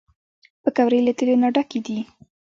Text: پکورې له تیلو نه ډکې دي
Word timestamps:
پکورې 0.63 0.99
له 1.05 1.11
تیلو 1.17 1.35
نه 1.43 1.49
ډکې 1.55 1.79
دي 1.85 1.99